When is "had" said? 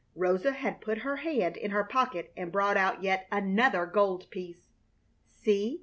0.53-0.81